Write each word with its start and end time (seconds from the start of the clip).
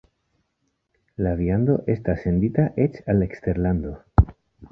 La 1.25 1.33
viando 1.41 1.75
estas 1.95 2.23
sendita 2.27 2.67
eĉ 2.87 2.99
al 3.15 3.21
eksterlando. 3.29 3.93